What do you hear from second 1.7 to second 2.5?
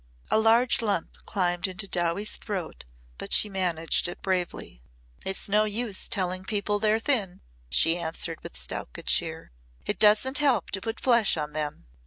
Dowie's